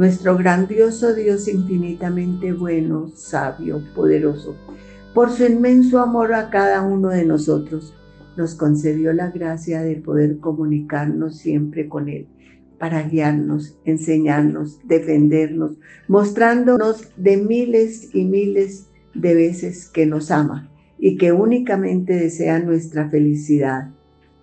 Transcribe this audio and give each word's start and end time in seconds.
nuestro 0.00 0.38
grandioso 0.38 1.14
Dios 1.14 1.46
infinitamente 1.46 2.54
bueno, 2.54 3.12
sabio, 3.14 3.82
poderoso, 3.94 4.56
por 5.12 5.28
su 5.28 5.44
inmenso 5.44 5.98
amor 5.98 6.32
a 6.32 6.48
cada 6.48 6.80
uno 6.80 7.10
de 7.10 7.26
nosotros, 7.26 7.94
nos 8.34 8.54
concedió 8.54 9.12
la 9.12 9.30
gracia 9.30 9.82
de 9.82 9.96
poder 9.96 10.38
comunicarnos 10.38 11.36
siempre 11.36 11.86
con 11.86 12.08
Él 12.08 12.28
para 12.78 13.02
guiarnos, 13.02 13.78
enseñarnos, 13.84 14.80
defendernos, 14.84 15.72
mostrándonos 16.08 17.10
de 17.18 17.36
miles 17.36 18.08
y 18.14 18.24
miles 18.24 18.88
de 19.14 19.34
veces 19.34 19.86
que 19.86 20.06
nos 20.06 20.30
ama 20.30 20.72
y 20.98 21.18
que 21.18 21.32
únicamente 21.32 22.14
desea 22.14 22.58
nuestra 22.58 23.10
felicidad. 23.10 23.90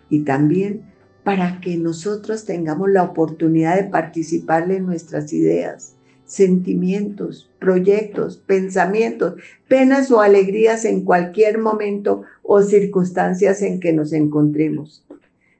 Y 0.07 0.19
también 0.19 0.83
para 1.27 1.59
que 1.59 1.75
nosotros 1.75 2.45
tengamos 2.45 2.89
la 2.89 3.03
oportunidad 3.03 3.75
de 3.75 3.89
participarle 3.89 4.77
en 4.77 4.85
nuestras 4.85 5.33
ideas, 5.33 5.93
sentimientos, 6.25 7.49
proyectos, 7.59 8.37
pensamientos, 8.37 9.33
penas 9.67 10.09
o 10.09 10.21
alegrías 10.21 10.85
en 10.85 11.03
cualquier 11.03 11.57
momento 11.57 12.23
o 12.43 12.61
circunstancias 12.61 13.61
en 13.61 13.81
que 13.81 13.91
nos 13.91 14.13
encontremos. 14.13 15.03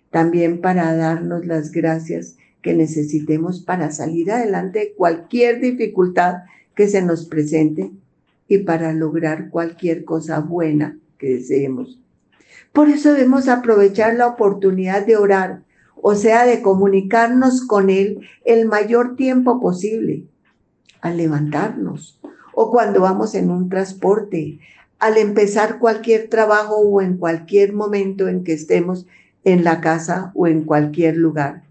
También 0.09 0.61
para 0.61 0.95
darnos 0.95 1.45
las 1.45 1.73
gracias 1.73 2.37
que 2.61 2.73
necesitemos 2.73 3.59
para 3.59 3.91
salir 3.91 4.31
adelante 4.31 4.79
de 4.79 4.93
cualquier 4.93 5.59
dificultad 5.59 6.43
que 6.75 6.87
se 6.87 7.01
nos 7.01 7.25
presente 7.25 7.91
y 8.47 8.59
para 8.59 8.93
lograr 8.93 9.49
cualquier 9.49 10.05
cosa 10.05 10.39
buena 10.39 10.97
que 11.17 11.27
deseemos. 11.27 11.99
Por 12.73 12.89
eso 12.89 13.13
debemos 13.13 13.47
aprovechar 13.47 14.15
la 14.15 14.27
oportunidad 14.27 15.05
de 15.05 15.17
orar, 15.17 15.63
o 15.95 16.15
sea, 16.15 16.45
de 16.45 16.61
comunicarnos 16.61 17.65
con 17.65 17.89
Él 17.89 18.21
el 18.45 18.67
mayor 18.67 19.15
tiempo 19.15 19.59
posible, 19.59 20.25
al 21.01 21.17
levantarnos 21.17 22.17
o 22.59 22.71
cuando 22.71 23.01
vamos 23.01 23.35
en 23.35 23.51
un 23.51 23.69
transporte, 23.69 24.57
al 24.97 25.17
empezar 25.17 25.77
cualquier 25.77 26.27
trabajo 26.27 26.77
o 26.77 27.03
en 27.03 27.17
cualquier 27.17 27.71
momento 27.71 28.27
en 28.27 28.43
que 28.43 28.53
estemos 28.53 29.05
en 29.43 29.63
la 29.63 29.79
casa 29.79 30.31
o 30.33 30.47
en 30.47 30.63
cualquier 30.63 31.17
lugar. 31.17 31.61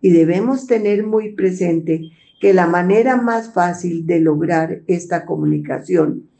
Y 0.00 0.08
debemos 0.08 0.66
tener 0.66 1.04
muy 1.04 1.34
presente 1.34 2.12
que 2.40 2.54
la 2.54 2.66
manera 2.66 3.20
más 3.20 3.52
fácil 3.52 4.06
de 4.06 4.20
lograr 4.20 4.80
esta 4.86 5.26
comunicación 5.26 6.30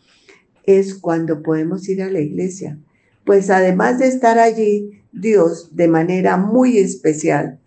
es 0.65 0.95
cuando 0.95 1.43
podemos 1.43 1.87
ir 1.87 2.03
a 2.03 2.11
la 2.11 2.21
iglesia. 2.21 2.79
Pues 3.25 3.51
además 3.51 3.99
de 3.99 4.09
estar 4.09 4.39
allí, 4.39 5.03
Dios 5.13 5.77
de 5.77 5.89
manera 5.89 6.37
muy 6.37 6.79
especial, 6.79 7.61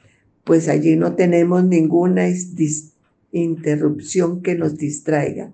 pues 0.44 0.68
allí 0.68 0.96
no 0.96 1.16
tenemos 1.16 1.64
ninguna 1.64 2.28
interrupción 3.32 4.42
que 4.42 4.56
nos 4.56 4.78
distraiga. 4.78 5.52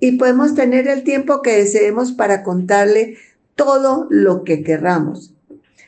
Y 0.00 0.12
podemos 0.12 0.54
tener 0.54 0.88
el 0.88 1.04
tiempo 1.04 1.42
que 1.42 1.56
deseemos 1.56 2.12
para 2.12 2.42
contarle 2.42 3.16
todo 3.54 4.06
lo 4.10 4.44
que 4.44 4.62
querramos, 4.62 5.34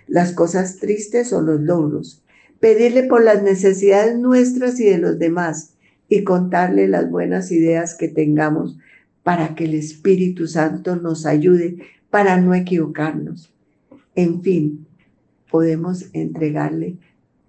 las 0.06 0.32
cosas 0.32 0.76
tristes 0.76 1.32
o 1.32 1.40
los 1.40 1.60
logros, 1.60 2.22
pedirle 2.60 3.04
por 3.04 3.24
las 3.24 3.42
necesidades 3.42 4.18
nuestras 4.18 4.78
y 4.78 4.84
de 4.84 4.98
los 4.98 5.18
demás 5.18 5.72
y 6.08 6.24
contarle 6.24 6.88
las 6.88 7.10
buenas 7.10 7.50
ideas 7.50 7.94
que 7.94 8.08
tengamos 8.08 8.76
para 9.22 9.54
que 9.54 9.64
el 9.64 9.74
Espíritu 9.74 10.46
Santo 10.46 10.96
nos 10.96 11.24
ayude 11.24 11.78
para 12.10 12.36
no 12.36 12.54
equivocarnos. 12.54 13.51
En 14.14 14.42
fin, 14.42 14.86
podemos 15.50 16.06
entregarle 16.12 16.98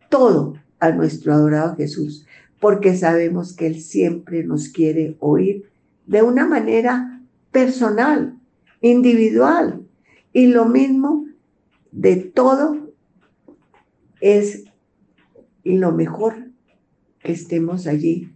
todo 0.10 0.56
a 0.80 0.92
nuestro 0.92 1.34
adorado 1.34 1.76
Jesús, 1.76 2.26
porque 2.60 2.96
sabemos 2.96 3.54
que 3.54 3.68
Él 3.68 3.82
siempre 3.82 4.44
nos 4.44 4.70
quiere 4.70 5.16
oír 5.20 5.70
de 6.06 6.22
una 6.22 6.46
manera 6.46 7.22
personal, 7.52 8.38
individual. 8.82 9.86
Y 10.34 10.48
lo 10.48 10.66
mismo 10.66 11.26
de 11.92 12.18
todo 12.18 12.94
es 14.20 14.66
lo 15.64 15.92
mejor 15.92 16.52
que 17.20 17.32
estemos 17.32 17.88
allí 17.88 18.32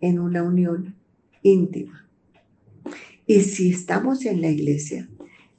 en 0.00 0.18
una 0.18 0.42
unión 0.42 0.94
íntima. 1.42 2.08
Y 3.26 3.40
si 3.40 3.70
estamos 3.70 4.24
en 4.26 4.40
la 4.40 4.50
iglesia, 4.50 5.08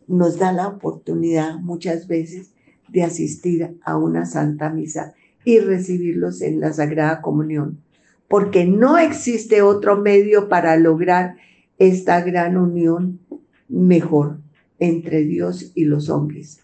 nos 0.07 0.37
da 0.39 0.51
la 0.51 0.67
oportunidad 0.67 1.59
muchas 1.59 2.07
veces 2.07 2.51
de 2.89 3.03
asistir 3.03 3.77
a 3.83 3.97
una 3.97 4.25
santa 4.25 4.69
misa 4.69 5.13
y 5.45 5.59
recibirlos 5.59 6.41
en 6.41 6.59
la 6.59 6.71
Sagrada 6.73 7.21
Comunión, 7.21 7.79
porque 8.27 8.65
no 8.65 8.97
existe 8.97 9.61
otro 9.61 9.97
medio 9.97 10.49
para 10.49 10.77
lograr 10.77 11.35
esta 11.77 12.21
gran 12.21 12.57
unión 12.57 13.19
mejor 13.67 14.39
entre 14.79 15.23
Dios 15.23 15.71
y 15.75 15.85
los 15.85 16.09
hombres, 16.09 16.59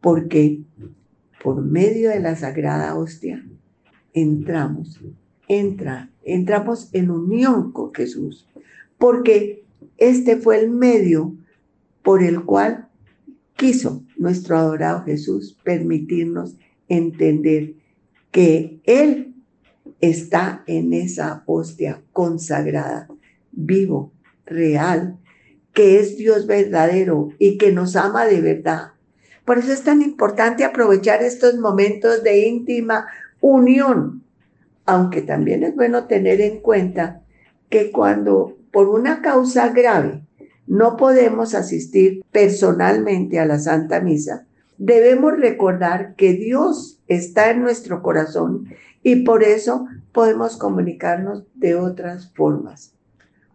porque 0.00 0.60
por 1.42 1.62
medio 1.62 2.10
de 2.10 2.20
la 2.20 2.36
sagrada 2.36 2.96
hostia, 2.96 3.44
entramos, 4.12 5.00
entra, 5.48 6.10
entramos 6.24 6.88
en 6.92 7.10
unión 7.10 7.72
con 7.72 7.94
Jesús, 7.94 8.48
porque 8.98 9.64
este 9.96 10.36
fue 10.36 10.60
el 10.60 10.70
medio 10.70 11.35
por 12.06 12.22
el 12.22 12.44
cual 12.44 12.86
quiso 13.56 14.04
nuestro 14.16 14.56
adorado 14.56 15.02
Jesús 15.02 15.58
permitirnos 15.64 16.56
entender 16.88 17.74
que 18.30 18.78
Él 18.84 19.34
está 20.00 20.62
en 20.68 20.92
esa 20.92 21.42
hostia 21.46 22.04
consagrada, 22.12 23.08
vivo, 23.50 24.12
real, 24.44 25.18
que 25.72 25.98
es 25.98 26.16
Dios 26.16 26.46
verdadero 26.46 27.30
y 27.40 27.58
que 27.58 27.72
nos 27.72 27.96
ama 27.96 28.24
de 28.26 28.40
verdad. 28.40 28.92
Por 29.44 29.58
eso 29.58 29.72
es 29.72 29.82
tan 29.82 30.00
importante 30.00 30.62
aprovechar 30.62 31.24
estos 31.24 31.58
momentos 31.58 32.22
de 32.22 32.46
íntima 32.46 33.08
unión, 33.40 34.22
aunque 34.84 35.22
también 35.22 35.64
es 35.64 35.74
bueno 35.74 36.04
tener 36.04 36.40
en 36.40 36.60
cuenta 36.60 37.22
que 37.68 37.90
cuando 37.90 38.56
por 38.70 38.88
una 38.88 39.22
causa 39.22 39.70
grave 39.70 40.22
no 40.66 40.96
podemos 40.96 41.54
asistir 41.54 42.24
personalmente 42.32 43.38
a 43.38 43.46
la 43.46 43.58
Santa 43.58 44.00
Misa, 44.00 44.46
debemos 44.78 45.38
recordar 45.38 46.14
que 46.16 46.34
Dios 46.34 47.00
está 47.08 47.50
en 47.50 47.62
nuestro 47.62 48.02
corazón 48.02 48.68
y 49.02 49.24
por 49.24 49.42
eso 49.42 49.86
podemos 50.12 50.56
comunicarnos 50.56 51.44
de 51.54 51.76
otras 51.76 52.32
formas, 52.34 52.94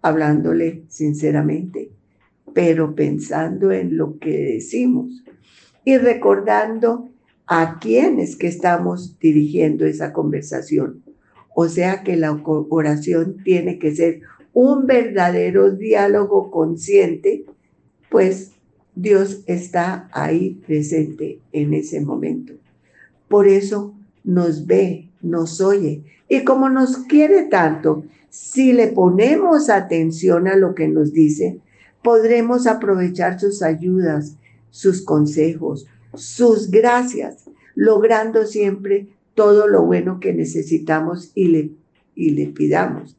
hablándole 0.01 0.83
sinceramente, 0.87 1.91
pero 2.53 2.95
pensando 2.95 3.71
en 3.71 3.97
lo 3.97 4.17
que 4.19 4.53
decimos 4.53 5.23
y 5.83 5.97
recordando 5.97 7.09
a 7.47 7.79
quiénes 7.79 8.37
que 8.37 8.47
estamos 8.47 9.19
dirigiendo 9.19 9.85
esa 9.85 10.13
conversación. 10.13 11.03
O 11.53 11.67
sea 11.67 12.03
que 12.03 12.15
la 12.15 12.39
oración 12.45 13.37
tiene 13.43 13.77
que 13.77 13.93
ser 13.93 14.21
un 14.53 14.85
verdadero 14.85 15.71
diálogo 15.71 16.51
consciente, 16.51 17.45
pues 18.09 18.51
Dios 18.95 19.43
está 19.47 20.09
ahí 20.11 20.61
presente 20.65 21.39
en 21.53 21.73
ese 21.73 22.01
momento. 22.01 22.53
Por 23.27 23.47
eso 23.47 23.93
nos 24.23 24.65
ve, 24.65 25.09
nos 25.21 25.61
oye 25.61 26.03
y 26.27 26.43
como 26.43 26.69
nos 26.69 26.97
quiere 26.97 27.43
tanto, 27.43 28.05
si 28.29 28.71
le 28.71 28.87
ponemos 28.87 29.69
atención 29.69 30.47
a 30.47 30.55
lo 30.55 30.75
que 30.75 30.87
nos 30.87 31.11
dice, 31.11 31.59
podremos 32.01 32.67
aprovechar 32.67 33.37
sus 33.37 33.61
ayudas, 33.61 34.37
sus 34.69 35.03
consejos, 35.03 35.87
sus 36.13 36.71
gracias, 36.71 37.49
logrando 37.75 38.45
siempre 38.45 39.09
todo 39.35 39.67
lo 39.67 39.85
bueno 39.85 40.21
que 40.21 40.33
necesitamos 40.33 41.31
y 41.35 41.49
le, 41.49 41.71
y 42.15 42.29
le 42.31 42.47
pidamos. 42.47 43.17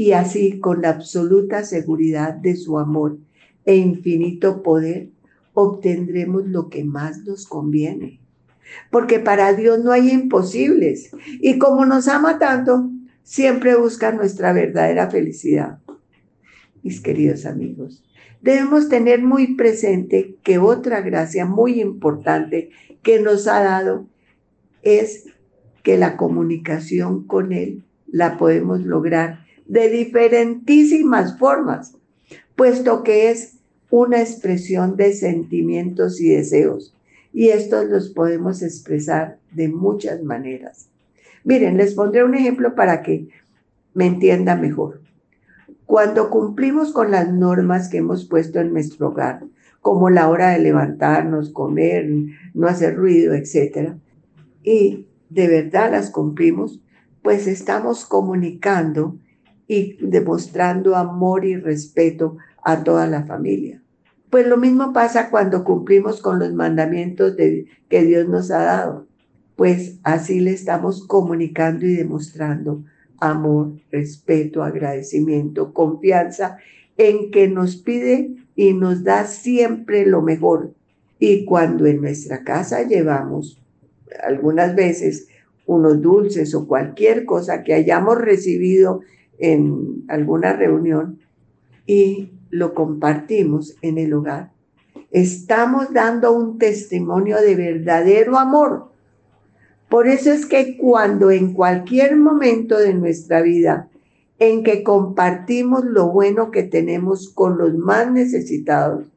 Y 0.00 0.12
así, 0.12 0.60
con 0.60 0.80
la 0.80 0.88
absoluta 0.88 1.62
seguridad 1.62 2.32
de 2.32 2.56
su 2.56 2.78
amor 2.78 3.18
e 3.66 3.76
infinito 3.76 4.62
poder, 4.62 5.10
obtendremos 5.52 6.46
lo 6.46 6.70
que 6.70 6.84
más 6.84 7.18
nos 7.26 7.46
conviene. 7.46 8.18
Porque 8.90 9.18
para 9.18 9.52
Dios 9.52 9.84
no 9.84 9.92
hay 9.92 10.08
imposibles. 10.08 11.10
Y 11.42 11.58
como 11.58 11.84
nos 11.84 12.08
ama 12.08 12.38
tanto, 12.38 12.90
siempre 13.24 13.76
busca 13.76 14.10
nuestra 14.10 14.54
verdadera 14.54 15.10
felicidad. 15.10 15.80
Mis 16.82 17.02
queridos 17.02 17.44
amigos, 17.44 18.02
debemos 18.40 18.88
tener 18.88 19.22
muy 19.22 19.54
presente 19.54 20.34
que 20.42 20.56
otra 20.56 21.02
gracia 21.02 21.44
muy 21.44 21.78
importante 21.78 22.70
que 23.02 23.20
nos 23.20 23.46
ha 23.46 23.62
dado 23.62 24.08
es 24.80 25.26
que 25.82 25.98
la 25.98 26.16
comunicación 26.16 27.26
con 27.26 27.52
Él 27.52 27.84
la 28.06 28.38
podemos 28.38 28.80
lograr 28.80 29.49
de 29.70 29.88
diferentísimas 29.88 31.38
formas, 31.38 31.94
puesto 32.56 33.04
que 33.04 33.30
es 33.30 33.58
una 33.88 34.20
expresión 34.20 34.96
de 34.96 35.12
sentimientos 35.12 36.20
y 36.20 36.30
deseos, 36.30 36.92
y 37.32 37.50
estos 37.50 37.88
los 37.88 38.08
podemos 38.08 38.62
expresar 38.62 39.38
de 39.52 39.68
muchas 39.68 40.24
maneras. 40.24 40.88
Miren, 41.44 41.76
les 41.76 41.94
pondré 41.94 42.24
un 42.24 42.34
ejemplo 42.34 42.74
para 42.74 43.02
que 43.02 43.28
me 43.94 44.06
entiendan 44.06 44.60
mejor. 44.60 45.02
Cuando 45.86 46.30
cumplimos 46.30 46.92
con 46.92 47.12
las 47.12 47.32
normas 47.32 47.88
que 47.88 47.98
hemos 47.98 48.24
puesto 48.24 48.58
en 48.58 48.72
nuestro 48.72 49.10
hogar, 49.10 49.44
como 49.80 50.10
la 50.10 50.28
hora 50.28 50.50
de 50.50 50.58
levantarnos, 50.58 51.50
comer, 51.50 52.10
no 52.54 52.66
hacer 52.66 52.96
ruido, 52.96 53.34
etc., 53.34 53.92
y 54.64 55.06
de 55.28 55.46
verdad 55.46 55.92
las 55.92 56.10
cumplimos, 56.10 56.80
pues 57.22 57.46
estamos 57.46 58.04
comunicando 58.04 59.16
y 59.70 59.96
demostrando 60.00 60.96
amor 60.96 61.44
y 61.44 61.54
respeto 61.54 62.38
a 62.64 62.82
toda 62.82 63.06
la 63.06 63.22
familia. 63.22 63.80
Pues 64.28 64.48
lo 64.48 64.56
mismo 64.56 64.92
pasa 64.92 65.30
cuando 65.30 65.62
cumplimos 65.62 66.20
con 66.20 66.40
los 66.40 66.52
mandamientos 66.52 67.36
de, 67.36 67.66
que 67.88 68.02
Dios 68.02 68.28
nos 68.28 68.50
ha 68.50 68.64
dado. 68.64 69.06
Pues 69.54 70.00
así 70.02 70.40
le 70.40 70.50
estamos 70.50 71.06
comunicando 71.06 71.86
y 71.86 71.94
demostrando 71.94 72.82
amor, 73.20 73.74
respeto, 73.92 74.64
agradecimiento, 74.64 75.72
confianza 75.72 76.56
en 76.96 77.30
que 77.30 77.46
nos 77.46 77.76
pide 77.76 78.34
y 78.56 78.72
nos 78.72 79.04
da 79.04 79.24
siempre 79.24 80.04
lo 80.04 80.20
mejor. 80.20 80.74
Y 81.20 81.44
cuando 81.44 81.86
en 81.86 82.00
nuestra 82.00 82.42
casa 82.42 82.82
llevamos 82.82 83.62
algunas 84.24 84.74
veces 84.74 85.28
unos 85.64 86.02
dulces 86.02 86.56
o 86.56 86.66
cualquier 86.66 87.24
cosa 87.24 87.62
que 87.62 87.72
hayamos 87.72 88.18
recibido 88.18 89.02
en 89.40 90.04
alguna 90.08 90.52
reunión 90.52 91.18
y 91.86 92.30
lo 92.50 92.74
compartimos 92.74 93.76
en 93.82 93.98
el 93.98 94.12
hogar, 94.12 94.52
estamos 95.10 95.92
dando 95.92 96.32
un 96.32 96.58
testimonio 96.58 97.40
de 97.40 97.56
verdadero 97.56 98.38
amor. 98.38 98.90
Por 99.88 100.06
eso 100.06 100.32
es 100.32 100.46
que 100.46 100.76
cuando 100.76 101.30
en 101.30 101.52
cualquier 101.52 102.16
momento 102.16 102.78
de 102.78 102.94
nuestra 102.94 103.42
vida 103.42 103.88
en 104.38 104.62
que 104.62 104.82
compartimos 104.82 105.84
lo 105.84 106.10
bueno 106.10 106.50
que 106.50 106.62
tenemos 106.62 107.28
con 107.30 107.58
los 107.58 107.74
más 107.74 108.10
necesitados, 108.10 109.10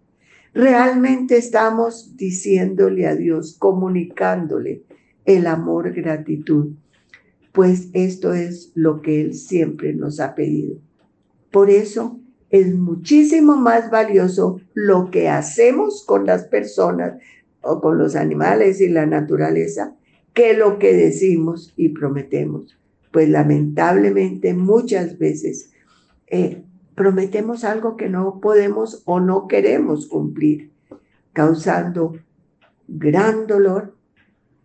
realmente 0.54 1.38
estamos 1.38 2.16
diciéndole 2.18 3.08
a 3.08 3.16
Dios, 3.16 3.56
comunicándole 3.58 4.84
el 5.26 5.48
amor, 5.48 5.94
gratitud, 5.94 6.74
pues 7.54 7.88
esto 7.94 8.34
es 8.34 8.74
lo 8.76 9.02
que 9.02 9.22
Él 9.22 9.34
siempre 9.34 9.94
nos 9.94 10.20
ha 10.20 10.36
pedido. 10.36 10.78
Por 11.52 11.70
eso 11.70 12.20
es 12.50 12.76
muchísimo 12.76 13.56
más 13.56 13.90
valioso 13.90 14.60
lo 14.74 15.10
que 15.10 15.30
hacemos 15.30 16.04
con 16.06 16.26
las 16.26 16.44
personas 16.44 17.22
o 17.62 17.80
con 17.80 17.98
los 17.98 18.16
animales 18.18 18.82
y 18.82 18.90
la 18.90 19.06
naturaleza 19.06 19.96
que 20.34 20.54
lo 20.54 20.78
que 20.80 20.94
decimos 20.94 21.74
y 21.78 21.90
prometemos 21.90 22.78
pues 23.14 23.30
lamentablemente 23.30 24.56
muchas 24.56 25.20
veces 25.20 25.72
eh, 26.28 26.64
prometemos 26.96 27.64
algo 27.64 27.96
que 27.96 28.10
no 28.10 28.40
podemos 28.42 29.04
o 29.06 29.20
no 29.20 29.48
queremos 29.48 30.08
cumplir, 30.08 30.72
causando 31.32 32.14
gran 32.88 33.46
dolor 33.46 33.96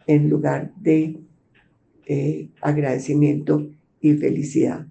en 0.06 0.30
lugar 0.30 0.72
de 0.76 1.20
eh, 2.10 2.48
agradecimiento 2.62 3.68
y 4.00 4.14
felicidad. 4.14 4.86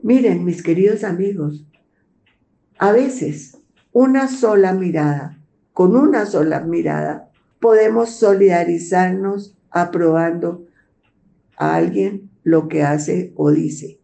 Miren, 0.00 0.42
mis 0.46 0.62
queridos 0.62 1.04
amigos, 1.04 1.66
a 2.78 2.92
veces 2.92 3.58
una 3.92 4.28
sola 4.28 4.72
mirada, 4.72 5.38
con 5.74 5.94
una 5.94 6.24
sola 6.24 6.60
mirada, 6.60 7.30
podemos 7.60 8.08
solidarizarnos 8.08 9.54
aprobando 9.70 10.66
a 11.58 11.74
alguien 11.76 12.30
lo 12.42 12.68
que 12.68 12.82
hace 12.82 13.34
o 13.36 13.50
dice. 13.50 14.00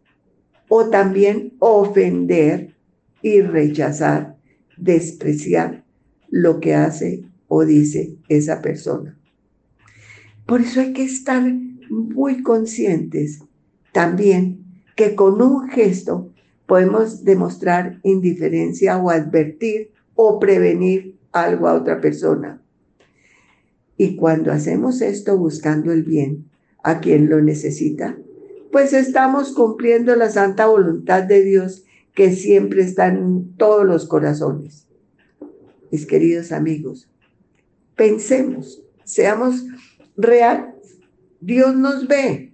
O 0.67 0.91
también 0.91 1.53
ofender 1.57 2.75
y 3.23 3.41
rechazar, 3.41 4.37
despreciar 4.77 5.85
lo 6.29 6.59
que 6.59 6.75
hace 6.75 7.25
o 7.47 7.65
dice 7.65 8.15
esa 8.29 8.61
persona. 8.61 9.17
Por 10.45 10.61
eso 10.61 10.81
hay 10.81 10.93
que 10.93 11.03
estar 11.03 11.43
muy 11.91 12.41
conscientes 12.41 13.43
también 13.91 14.65
que 14.95 15.15
con 15.15 15.41
un 15.41 15.69
gesto 15.69 16.31
podemos 16.65 17.23
demostrar 17.23 17.99
indiferencia 18.03 18.97
o 18.97 19.09
advertir 19.09 19.91
o 20.15 20.39
prevenir 20.39 21.17
algo 21.31 21.67
a 21.67 21.73
otra 21.73 21.99
persona. 21.99 22.61
Y 23.97 24.15
cuando 24.15 24.51
hacemos 24.51 25.01
esto 25.01 25.37
buscando 25.37 25.91
el 25.91 26.03
bien 26.03 26.49
a 26.83 27.01
quien 27.01 27.29
lo 27.29 27.41
necesita, 27.41 28.17
pues 28.71 28.93
estamos 28.93 29.53
cumpliendo 29.53 30.15
la 30.15 30.29
santa 30.29 30.67
voluntad 30.67 31.23
de 31.23 31.43
Dios 31.43 31.83
que 32.15 32.31
siempre 32.33 32.83
está 32.83 33.07
en 33.07 33.53
todos 33.57 33.85
los 33.85 34.07
corazones. 34.07 34.87
Mis 35.91 36.05
queridos 36.05 36.51
amigos, 36.51 37.09
pensemos, 37.95 38.81
seamos 39.03 39.65
reales. 40.15 40.70
Dios 41.41 41.75
nos 41.75 42.07
ve 42.07 42.51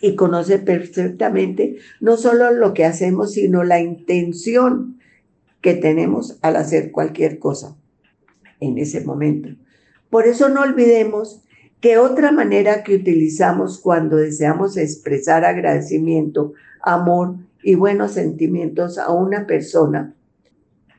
y 0.00 0.14
conoce 0.14 0.58
perfectamente 0.58 1.76
no 2.00 2.16
solo 2.16 2.52
lo 2.52 2.72
que 2.72 2.84
hacemos, 2.84 3.32
sino 3.32 3.64
la 3.64 3.80
intención 3.80 5.00
que 5.60 5.74
tenemos 5.74 6.38
al 6.42 6.56
hacer 6.56 6.92
cualquier 6.92 7.38
cosa 7.38 7.76
en 8.60 8.78
ese 8.78 9.00
momento. 9.00 9.48
Por 10.08 10.26
eso 10.26 10.48
no 10.48 10.60
olvidemos 10.62 11.42
que 11.80 11.98
otra 11.98 12.32
manera 12.32 12.84
que 12.84 12.94
utilizamos 12.94 13.80
cuando 13.80 14.16
deseamos 14.16 14.76
expresar 14.76 15.44
agradecimiento, 15.44 16.52
amor 16.80 17.36
y 17.62 17.74
buenos 17.74 18.12
sentimientos 18.12 18.98
a 18.98 19.10
una 19.10 19.46
persona, 19.46 20.14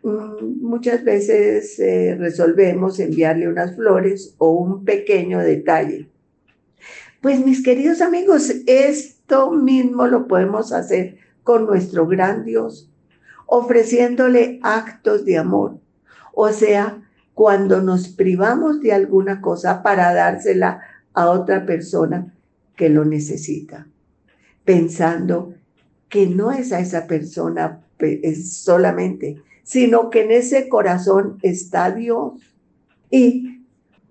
mm, 0.03 0.61
muchas 0.61 1.03
veces 1.03 1.79
eh, 1.79 2.15
resolvemos 2.19 2.99
enviarle 2.99 3.47
unas 3.47 3.75
flores 3.75 4.35
o 4.39 4.51
un 4.51 4.83
pequeño 4.83 5.39
detalle. 5.39 6.09
Pues 7.21 7.43
mis 7.43 7.63
queridos 7.63 8.01
amigos, 8.01 8.51
esto 8.67 9.51
mismo 9.51 10.07
lo 10.07 10.27
podemos 10.27 10.71
hacer 10.71 11.17
con 11.43 11.65
nuestro 11.65 12.07
gran 12.07 12.45
Dios, 12.45 12.91
ofreciéndole 13.45 14.59
actos 14.63 15.25
de 15.25 15.37
amor, 15.37 15.79
o 16.33 16.49
sea, 16.51 17.01
cuando 17.33 17.81
nos 17.81 18.07
privamos 18.07 18.81
de 18.81 18.93
alguna 18.93 19.41
cosa 19.41 19.83
para 19.83 20.13
dársela 20.13 20.81
a 21.13 21.29
otra 21.29 21.65
persona 21.65 22.33
que 22.75 22.89
lo 22.89 23.05
necesita, 23.05 23.87
pensando 24.63 25.53
que 26.09 26.27
no 26.27 26.51
es 26.51 26.71
a 26.71 26.79
esa 26.79 27.07
persona 27.07 27.81
solamente, 28.43 29.41
sino 29.63 30.09
que 30.09 30.23
en 30.23 30.31
ese 30.31 30.69
corazón 30.69 31.39
está 31.41 31.91
Dios. 31.91 32.33
Y 33.09 33.54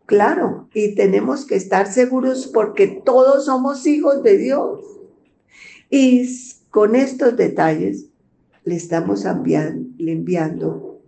claro, 0.06 0.68
y 0.74 0.94
tenemos 0.94 1.46
que 1.46 1.56
estar 1.56 1.86
seguros 1.86 2.50
porque 2.52 3.02
todos 3.04 3.46
somos 3.46 3.86
hijos 3.86 4.22
de 4.22 4.38
Dios. 4.38 4.80
Y 5.90 6.28
con 6.70 6.96
estos 6.96 7.36
detalles 7.36 8.06
le 8.64 8.76
estamos 8.76 9.24
enviando, 9.24 11.00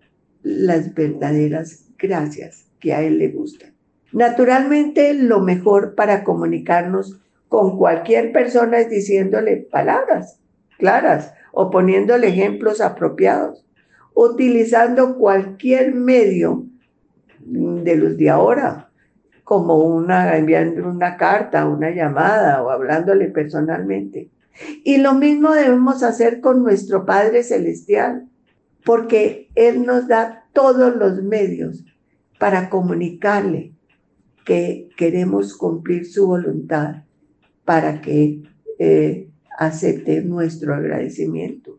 las 0.43 0.95
verdaderas 0.95 1.87
gracias 1.99 2.67
que 2.79 2.93
a 2.95 3.03
Él 3.03 3.19
le 3.19 3.29
gustan. 3.29 3.75
Naturalmente, 4.13 5.13
lo 5.15 5.41
mejor 5.41 5.95
para 5.95 6.23
comunicarnos 6.23 7.19
con 7.49 7.77
cualquier 7.77 8.33
persona 8.33 8.79
es 8.79 8.91
diciéndole 8.91 9.57
palabras 9.57 10.39
claras 10.79 11.33
o 11.53 11.71
poniéndole 11.71 12.29
ejemplos 12.29 12.81
apropiados, 12.81 13.65
utilizando 14.15 15.17
cualquier 15.17 15.95
medio 15.95 16.67
de 17.41 17.97
los 17.97 18.17
de 18.17 18.31
ahora, 18.31 18.86
como 19.47 19.77
una, 19.77 20.37
enviando 20.37 20.89
una 20.89 21.17
carta, 21.17 21.69
una 21.69 21.91
llamada 21.93 22.65
o 22.65 22.71
hablándole 22.71 23.29
personalmente. 23.29 24.29
Y 24.83 24.97
lo 24.97 25.15
mismo 25.15 25.53
debemos 25.53 26.03
hacer 26.03 26.41
con 26.41 26.65
nuestro 26.65 27.07
Padre 27.07 27.45
Celestial, 27.45 28.29
porque 28.85 29.49
Él 29.55 29.87
nos 29.87 30.09
da 30.09 30.47
todos 30.53 30.97
los 30.97 31.23
medios 31.23 31.85
para 32.41 32.69
comunicarle 32.69 33.73
que 34.45 34.89
queremos 34.97 35.57
cumplir 35.57 36.07
su 36.07 36.27
voluntad 36.27 37.05
para 37.65 38.01
que 38.01 38.43
eh, 38.81 39.29
acepte 39.57 40.23
nuestro 40.23 40.75
agradecimiento 40.75 41.79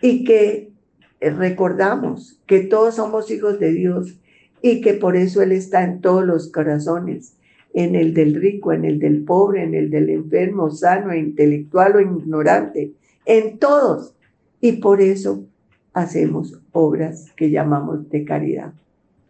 y 0.00 0.22
que 0.22 0.70
eh, 1.18 1.30
recordamos 1.30 2.40
que 2.46 2.60
todos 2.60 2.94
somos 2.94 3.32
hijos 3.32 3.58
de 3.58 3.72
Dios 3.72 4.20
y 4.62 4.80
que 4.80 4.94
por 4.94 5.16
eso 5.16 5.42
Él 5.42 5.52
está 5.52 5.84
en 5.84 6.00
todos 6.00 6.24
los 6.24 6.50
corazones, 6.50 7.34
en 7.72 7.94
el 7.94 8.14
del 8.14 8.34
rico, 8.34 8.72
en 8.72 8.84
el 8.84 8.98
del 8.98 9.22
pobre, 9.24 9.62
en 9.62 9.74
el 9.74 9.90
del 9.90 10.10
enfermo, 10.10 10.70
sano, 10.70 11.14
intelectual 11.14 11.96
o 11.96 12.00
ignorante, 12.00 12.92
en 13.24 13.58
todos. 13.58 14.14
Y 14.60 14.72
por 14.72 15.00
eso 15.00 15.44
hacemos 15.92 16.60
obras 16.72 17.32
que 17.36 17.50
llamamos 17.50 18.08
de 18.10 18.24
caridad. 18.24 18.72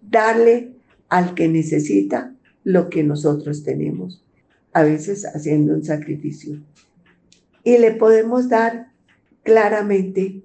Darle 0.00 0.72
al 1.08 1.34
que 1.34 1.48
necesita 1.48 2.34
lo 2.64 2.88
que 2.88 3.02
nosotros 3.02 3.62
tenemos. 3.62 4.22
a 4.72 4.84
veces 4.84 5.26
haciendo 5.26 5.74
un 5.74 5.82
sacrificio. 5.82 6.60
Y 7.64 7.78
le 7.78 7.90
podemos 7.90 8.48
dar 8.48 8.92
claramente 9.42 10.42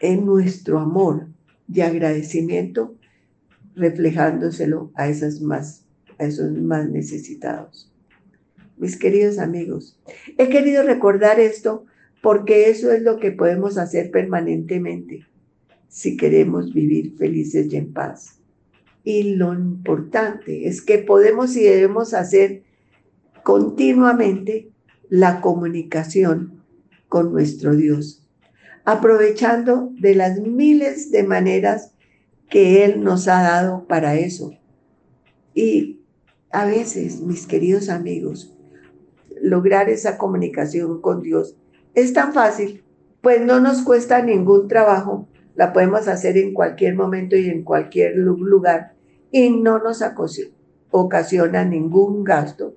en 0.00 0.26
nuestro 0.26 0.80
amor 0.80 1.28
de 1.68 1.84
agradecimiento, 1.84 2.96
reflejándoselo 3.76 4.90
a, 4.94 5.08
esas 5.08 5.40
más, 5.40 5.84
a 6.18 6.24
esos 6.24 6.50
más 6.52 6.88
necesitados. 6.88 7.92
Mis 8.76 8.98
queridos 8.98 9.38
amigos, 9.38 9.98
he 10.38 10.48
querido 10.48 10.82
recordar 10.82 11.38
esto 11.38 11.84
porque 12.22 12.70
eso 12.70 12.90
es 12.90 13.02
lo 13.02 13.18
que 13.20 13.30
podemos 13.30 13.78
hacer 13.78 14.10
permanentemente 14.10 15.26
si 15.88 16.16
queremos 16.16 16.74
vivir 16.74 17.16
felices 17.16 17.72
y 17.72 17.76
en 17.76 17.92
paz. 17.92 18.40
Y 19.04 19.34
lo 19.36 19.54
importante 19.54 20.66
es 20.66 20.82
que 20.82 20.98
podemos 20.98 21.56
y 21.56 21.62
debemos 21.62 22.12
hacer 22.12 22.64
continuamente 23.44 24.70
la 25.08 25.40
comunicación 25.40 26.64
con 27.08 27.32
nuestro 27.32 27.76
Dios, 27.76 28.26
aprovechando 28.84 29.92
de 30.00 30.16
las 30.16 30.40
miles 30.40 31.12
de 31.12 31.22
maneras 31.22 31.95
que 32.48 32.84
Él 32.84 33.02
nos 33.02 33.28
ha 33.28 33.42
dado 33.42 33.86
para 33.86 34.16
eso. 34.16 34.52
Y 35.54 36.00
a 36.50 36.66
veces, 36.66 37.20
mis 37.20 37.46
queridos 37.46 37.88
amigos, 37.88 38.54
lograr 39.40 39.88
esa 39.88 40.18
comunicación 40.18 41.00
con 41.00 41.22
Dios 41.22 41.56
es 41.94 42.12
tan 42.12 42.32
fácil, 42.32 42.84
pues 43.20 43.40
no 43.40 43.60
nos 43.60 43.82
cuesta 43.82 44.22
ningún 44.22 44.68
trabajo, 44.68 45.28
la 45.54 45.72
podemos 45.72 46.08
hacer 46.08 46.36
en 46.36 46.52
cualquier 46.52 46.94
momento 46.94 47.36
y 47.36 47.48
en 47.48 47.64
cualquier 47.64 48.16
lugar 48.16 48.94
y 49.30 49.50
no 49.50 49.78
nos 49.78 50.04
ocasiona 50.90 51.64
ningún 51.64 52.24
gasto 52.24 52.74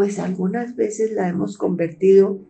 pues 0.00 0.18
algunas 0.18 0.76
veces 0.76 1.12
la 1.12 1.28
hemos 1.28 1.58
convertido 1.58 2.40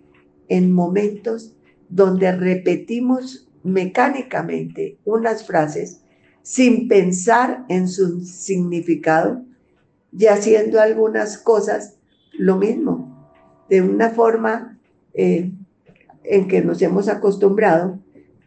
en 0.48 0.72
momentos 0.72 1.56
donde 1.88 2.30
repetimos 2.30 3.49
mecánicamente 3.62 4.98
unas 5.04 5.46
frases 5.46 6.00
sin 6.42 6.88
pensar 6.88 7.64
en 7.68 7.88
su 7.88 8.22
significado 8.22 9.44
y 10.12 10.26
haciendo 10.26 10.80
algunas 10.80 11.38
cosas 11.38 11.98
lo 12.32 12.56
mismo, 12.56 13.30
de 13.68 13.82
una 13.82 14.10
forma 14.10 14.78
eh, 15.14 15.52
en 16.24 16.48
que 16.48 16.62
nos 16.62 16.80
hemos 16.82 17.08
acostumbrado, 17.08 17.98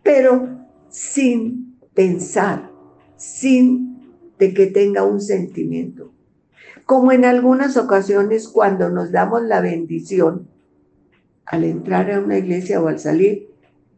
pero 0.02 0.50
sin 0.90 1.78
pensar, 1.94 2.70
sin 3.16 4.12
de 4.40 4.54
que 4.54 4.68
tenga 4.68 5.04
un 5.04 5.22
sentimiento. 5.22 6.12
Como 6.86 7.12
en 7.12 7.24
algunas 7.24 7.78
ocasiones 7.78 8.48
cuando 8.50 8.90
nos 8.90 9.12
damos 9.12 9.44
la 9.44 9.62
bendición 9.62 10.50
al 11.46 11.64
entrar 11.64 12.12
a 12.12 12.20
una 12.20 12.38
iglesia 12.38 12.82
o 12.82 12.88
al 12.88 13.00
salir 13.00 13.50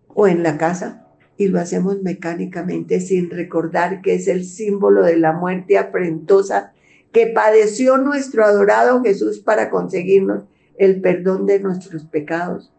o 0.07 0.27
en 0.27 0.43
la 0.43 0.57
casa 0.57 1.04
y 1.37 1.47
lo 1.47 1.59
hacemos 1.59 2.01
mecánicamente 2.01 3.01
sin 3.01 3.29
recordar 3.29 4.01
que 4.01 4.15
es 4.15 4.27
el 4.27 4.45
símbolo 4.45 5.03
de 5.03 5.17
la 5.17 5.33
muerte 5.33 5.77
afrentosa 5.77 6.73
que 7.11 7.27
padeció 7.27 7.97
nuestro 7.97 8.45
adorado 8.45 9.01
Jesús 9.03 9.39
para 9.39 9.69
conseguirnos 9.69 10.43
el 10.77 11.01
perdón 11.01 11.45
de 11.45 11.59
nuestros 11.59 12.05
pecados. 12.05 12.73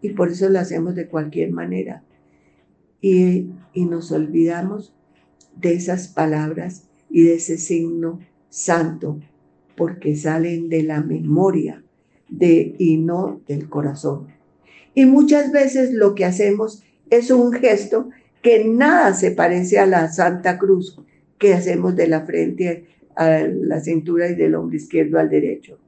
Y 0.00 0.10
por 0.10 0.30
eso 0.30 0.48
lo 0.48 0.58
hacemos 0.58 0.94
de 0.94 1.08
cualquier 1.08 1.50
manera. 1.50 2.02
Y, 3.00 3.50
y 3.72 3.84
nos 3.84 4.12
olvidamos 4.12 4.94
de 5.56 5.74
esas 5.74 6.08
palabras 6.08 6.88
y 7.10 7.24
de 7.24 7.34
ese 7.34 7.58
signo 7.58 8.20
santo 8.48 9.20
porque 9.76 10.16
salen 10.16 10.68
de 10.68 10.82
la 10.82 11.02
memoria 11.02 11.82
y 12.28 12.96
no 12.98 13.40
del 13.46 13.68
corazón. 13.68 14.28
Y 14.94 15.06
muchas 15.06 15.52
veces 15.52 15.92
lo 15.92 16.14
que 16.14 16.24
hacemos 16.24 16.84
es 17.16 17.30
un 17.30 17.52
gesto 17.52 18.10
que 18.42 18.64
nada 18.64 19.14
se 19.14 19.30
parece 19.30 19.78
a 19.78 19.86
la 19.86 20.12
Santa 20.12 20.58
Cruz 20.58 21.00
que 21.38 21.54
hacemos 21.54 21.96
de 21.96 22.08
la 22.08 22.26
frente 22.26 22.86
a 23.16 23.40
la 23.40 23.80
cintura 23.80 24.28
y 24.28 24.34
del 24.34 24.54
hombro 24.54 24.76
izquierdo 24.76 25.18
al 25.18 25.30
derecho, 25.30 25.78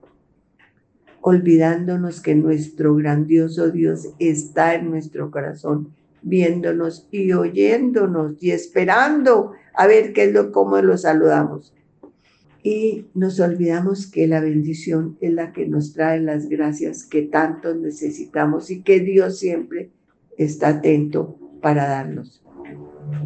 olvidándonos 1.21 2.21
que 2.21 2.35
nuestro 2.35 2.95
grandioso 2.95 3.71
Dios 3.71 4.09
está 4.19 4.75
en 4.75 4.91
nuestro 4.91 5.31
corazón, 5.31 5.93
viéndonos 6.23 7.09
y 7.11 7.33
oyéndonos 7.33 8.43
y 8.43 8.53
esperando 8.53 9.53
a 9.75 9.87
ver 9.87 10.13
qué 10.13 10.25
es 10.25 10.33
lo 10.33 10.53
cómo 10.53 10.81
lo 10.81 10.97
saludamos. 10.97 11.75
Y 12.63 13.07
nos 13.15 13.39
olvidamos 13.39 14.11
que 14.11 14.27
la 14.27 14.41
bendición 14.41 15.17
es 15.21 15.33
la 15.33 15.53
que 15.53 15.67
nos 15.67 15.93
trae 15.93 16.21
las 16.21 16.49
gracias 16.49 17.05
que 17.05 17.23
tanto 17.23 17.75
necesitamos 17.75 18.71
y 18.71 18.83
que 18.83 18.99
Dios 19.01 19.39
siempre 19.39 19.91
está 20.37 20.69
atento 20.69 21.39
para 21.61 21.89
darnos. 21.89 22.43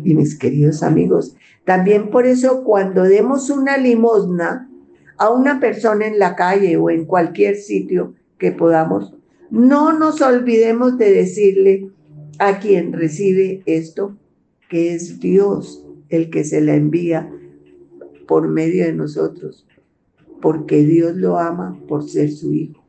Y 0.05 0.14
mis 0.14 0.38
queridos 0.38 0.83
amigos, 0.83 1.37
también 1.64 2.11
por 2.11 2.26
eso 2.26 2.64
cuando 2.64 3.02
demos 3.02 3.50
una 3.50 3.76
limosna 3.76 4.71
a 5.19 5.31
una 5.31 5.61
persona 5.61 6.07
en 6.07 6.19
la 6.19 6.35
calle 6.37 6.76
o 6.76 6.90
en 6.90 7.05
cualquier 7.05 7.57
sitio 7.57 8.14
que 8.38 8.52
podamos, 8.52 9.14
no 9.50 9.99
nos 9.99 10.21
olvidemos 10.23 10.97
de 10.97 11.12
decirle 11.12 11.90
a 12.38 12.59
quien 12.59 12.93
recibe 12.93 13.62
esto 13.67 14.17
que 14.69 14.95
es 14.95 15.21
Dios 15.21 15.85
el 16.09 16.31
que 16.31 16.45
se 16.45 16.61
la 16.61 16.75
envía 16.75 17.31
por 18.26 18.49
medio 18.49 18.85
de 18.85 18.93
nosotros, 18.93 19.67
porque 20.40 20.85
Dios 20.85 21.17
lo 21.17 21.38
ama 21.38 21.79
por 21.88 22.09
ser 22.09 22.31
su 22.31 22.55
Hijo. 22.55 22.80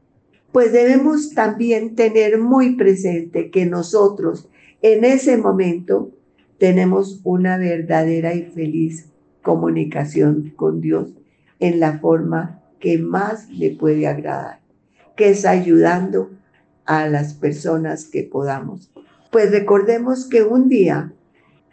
Pues 0.52 0.72
debemos 0.72 1.34
también 1.34 1.96
tener 1.96 2.40
muy 2.40 2.76
presente 2.76 3.50
que 3.52 3.66
nosotros 3.66 4.50
en 4.82 5.06
ese 5.06 5.38
momento 5.38 6.12
tenemos 6.58 7.22
una 7.24 7.58
verdadera 7.58 8.34
y 8.34 8.44
feliz 8.44 9.10
comunicación 9.42 10.54
con 10.56 10.82
Dios 10.82 11.14
en 11.60 11.80
la 11.80 12.00
forma 12.00 12.62
que 12.80 12.98
más 12.98 13.50
le 13.50 13.72
puede 13.72 14.08
agradar, 14.08 14.60
que 15.16 15.30
es 15.30 15.46
ayudando 15.46 16.32
a 16.86 17.08
las 17.08 17.34
personas 17.34 18.06
que 18.06 18.24
podamos. 18.24 18.92
Pues 19.32 19.52
recordemos 19.52 20.28
que 20.28 20.44
un 20.44 20.68
día 20.68 21.14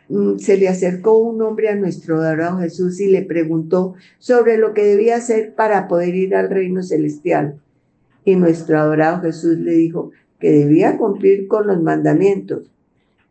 Mm, 0.09 0.39
se 0.39 0.57
le 0.57 0.69
acercó 0.69 1.19
un 1.19 1.43
hombre 1.43 1.69
a 1.69 1.77
nuestro 1.77 2.21
adorado 2.21 2.61
Jesús 2.61 2.99
y 3.01 3.09
le 3.09 3.23
preguntó 3.23 3.95
sobre 4.19 4.57
lo 4.57 4.73
que 4.73 4.85
debía 4.85 5.17
hacer 5.17 5.55
para 5.55 5.87
poder 5.87 6.15
ir 6.15 6.35
al 6.35 6.49
reino 6.49 6.83
celestial. 6.83 7.61
Y 8.29 8.37
nuestro 8.37 8.79
adorado 8.79 9.23
Jesús 9.23 9.57
le 9.57 9.73
dijo 9.73 10.11
que 10.39 10.51
debía 10.51 10.99
cumplir 10.99 11.49
con 11.49 11.67
los 11.67 11.81
mandamientos. 11.81 12.71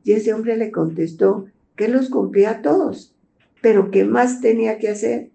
Y 0.03 0.13
ese 0.13 0.33
hombre 0.33 0.57
le 0.57 0.71
contestó 0.71 1.45
que 1.75 1.87
los 1.87 2.09
cumplía 2.09 2.63
todos, 2.63 3.15
pero 3.61 3.91
¿qué 3.91 4.05
más 4.05 4.41
tenía 4.41 4.79
que 4.79 4.89
hacer? 4.89 5.29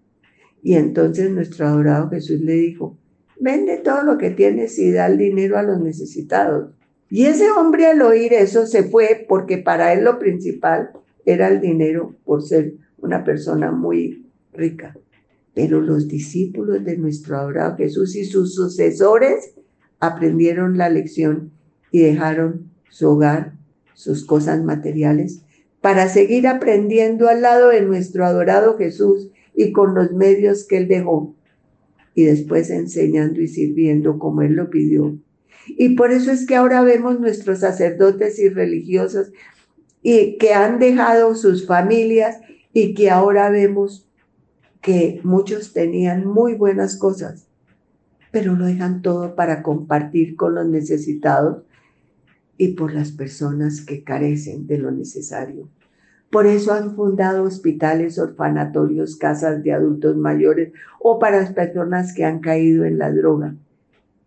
Y 0.63 0.73
entonces 0.73 1.31
nuestro 1.31 1.65
adorado 1.65 2.09
Jesús 2.09 2.41
le 2.41 2.55
dijo, 2.55 2.97
vende 3.39 3.77
todo 3.77 4.03
lo 4.03 4.17
que 4.17 4.31
tienes 4.31 4.77
y 4.79 4.91
da 4.91 5.05
el 5.05 5.17
dinero 5.17 5.57
a 5.57 5.63
los 5.63 5.79
necesitados. 5.79 6.73
Y 7.09 7.27
ese 7.27 7.49
hombre 7.49 7.85
al 7.85 8.01
oír 8.01 8.33
eso 8.33 8.65
se 8.65 8.83
fue 8.83 9.25
porque 9.29 9.59
para 9.59 9.93
él 9.93 10.03
lo 10.03 10.19
principal 10.19 10.89
era 11.23 11.47
el 11.47 11.61
dinero 11.61 12.17
por 12.25 12.43
ser 12.43 12.73
una 12.97 13.23
persona 13.23 13.71
muy 13.71 14.25
rica. 14.51 14.93
Pero 15.53 15.81
los 15.81 16.07
discípulos 16.07 16.83
de 16.83 16.97
nuestro 16.97 17.37
adorado 17.37 17.77
Jesús 17.77 18.15
y 18.15 18.25
sus 18.25 18.55
sucesores 18.55 19.53
aprendieron 19.99 20.77
la 20.77 20.89
lección 20.89 21.51
y 21.91 22.01
dejaron 22.01 22.71
su 22.89 23.09
hogar, 23.09 23.53
sus 23.93 24.25
cosas 24.25 24.63
materiales, 24.63 25.41
para 25.81 26.09
seguir 26.09 26.47
aprendiendo 26.47 27.27
al 27.27 27.41
lado 27.41 27.69
de 27.69 27.81
nuestro 27.81 28.25
adorado 28.25 28.77
Jesús 28.77 29.29
y 29.55 29.71
con 29.71 29.93
los 29.93 30.11
medios 30.11 30.65
que 30.65 30.77
él 30.77 30.87
dejó, 30.87 31.35
y 32.15 32.23
después 32.23 32.69
enseñando 32.69 33.41
y 33.41 33.47
sirviendo 33.47 34.17
como 34.17 34.41
él 34.41 34.53
lo 34.53 34.69
pidió. 34.69 35.17
Y 35.67 35.95
por 35.95 36.11
eso 36.11 36.31
es 36.31 36.45
que 36.45 36.55
ahora 36.55 36.81
vemos 36.81 37.19
nuestros 37.19 37.59
sacerdotes 37.59 38.39
y 38.39 38.49
religiosos 38.49 39.31
y 40.01 40.37
que 40.37 40.53
han 40.53 40.79
dejado 40.79 41.35
sus 41.35 41.65
familias 41.65 42.37
y 42.73 42.93
que 42.93 43.09
ahora 43.09 43.49
vemos 43.49 44.09
que 44.83 45.21
muchos 45.23 45.71
tenían 45.71 46.27
muy 46.27 46.55
buenas 46.55 46.97
cosas, 46.97 47.47
pero 48.31 48.53
lo 48.53 48.65
dejan 48.65 49.01
todo 49.01 49.33
para 49.33 49.63
compartir 49.63 50.35
con 50.35 50.55
los 50.55 50.67
necesitados 50.67 51.63
y 52.57 52.73
por 52.73 52.93
las 52.93 53.11
personas 53.11 53.79
que 53.79 54.03
carecen 54.03 54.67
de 54.67 54.77
lo 54.77 54.91
necesario. 54.91 55.69
Por 56.29 56.47
eso 56.47 56.73
han 56.73 56.95
fundado 56.95 57.43
hospitales, 57.43 58.19
orfanatorios, 58.19 59.15
casas 59.15 59.63
de 59.63 59.71
adultos 59.71 60.17
mayores 60.17 60.73
o 60.99 61.17
para 61.17 61.39
las 61.39 61.53
personas 61.53 62.13
que 62.13 62.25
han 62.25 62.39
caído 62.39 62.83
en 62.83 62.97
la 62.97 63.09
droga. 63.09 63.55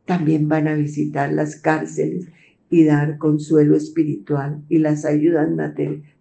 También 0.07 0.49
van 0.49 0.69
a 0.69 0.75
visitar 0.75 1.33
las 1.33 1.57
cárceles 1.57 2.29
y 2.71 2.85
dar 2.85 3.19
consuelo 3.19 3.77
espiritual 3.77 4.63
y 4.71 4.79
las 4.79 5.05
ayudas 5.05 5.51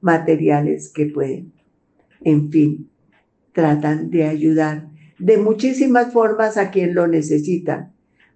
materiales 0.01 0.91
que 0.91 1.05
pueden. 1.05 1.53
En 2.21 2.51
fin, 2.51 2.89
tratan 3.55 4.11
de 4.11 4.25
ayudar 4.25 4.89
de 5.17 5.37
muchísimas 5.37 6.11
formas 6.11 6.57
a 6.57 6.71
quien 6.71 6.93
lo 6.93 7.07
necesita, 7.07 7.93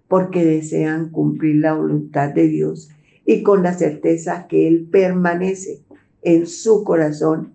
porque 0.08 0.44
desean 0.44 1.10
cumplir 1.10 1.56
la 1.56 1.74
voluntad 1.74 2.30
de 2.30 2.48
Dios 2.48 2.88
y 3.26 3.42
con 3.42 3.62
la 3.62 3.74
certeza 3.74 4.46
que 4.48 4.66
Él 4.66 4.88
permanece 4.90 5.82
en 6.22 6.46
su 6.46 6.84
corazón, 6.84 7.52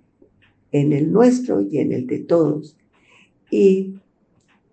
en 0.72 0.94
el 0.94 1.12
nuestro 1.12 1.60
y 1.60 1.80
en 1.80 1.92
el 1.92 2.06
de 2.06 2.20
todos. 2.20 2.78
Y 3.50 4.00